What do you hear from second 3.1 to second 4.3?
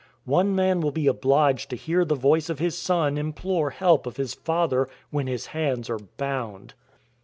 implore help of